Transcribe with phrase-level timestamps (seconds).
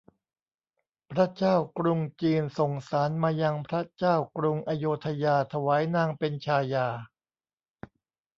[1.11, 6.87] พระเจ้ากรุงจีนส่งสาสน์มายังพระเจ้ากรุงอโยธยาถวายนางเป็นชายา